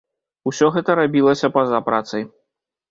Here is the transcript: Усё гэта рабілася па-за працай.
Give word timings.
Усё 0.51 0.71
гэта 0.79 0.97
рабілася 1.01 1.53
па-за 1.59 1.85
працай. 1.91 2.31